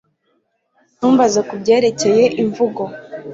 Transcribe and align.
Ntumbaze 0.97 1.39
kubyerekeye 1.49 2.23
imvugo 2.41 2.83